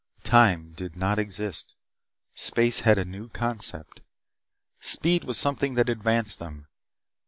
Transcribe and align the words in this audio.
Time 0.23 0.71
did 0.73 0.95
not 0.95 1.19
exist. 1.19 1.75
Space 2.33 2.79
had 2.79 2.97
a 2.97 3.05
new 3.05 3.29
concept. 3.29 4.01
Speed 4.79 5.25
was 5.25 5.37
something 5.37 5.75
that 5.75 5.89
advanced 5.89 6.39
them. 6.39 6.65